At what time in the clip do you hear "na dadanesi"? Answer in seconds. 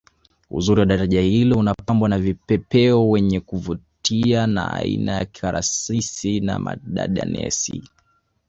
6.39-7.83